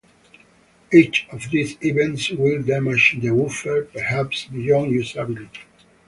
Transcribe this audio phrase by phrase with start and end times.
[0.91, 5.59] Each of these events will damage the woofer, perhaps beyond usability.